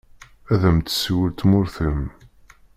[0.53, 2.01] Ad am-d-tessiwel tmurt-im.